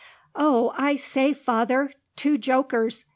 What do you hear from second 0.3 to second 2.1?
"Oh, I say, father!